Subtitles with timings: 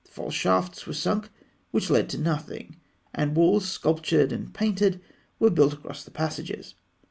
[0.09, 1.29] False shafts were sunk
[1.69, 2.75] which led to nothing,
[3.13, 4.99] and walls sculptured and painted
[5.37, 6.73] were built across the passages.